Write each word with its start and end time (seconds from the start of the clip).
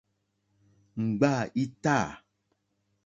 Ŋɡbâ 1.05 1.31
í 1.63 1.65
tâ. 1.83 1.97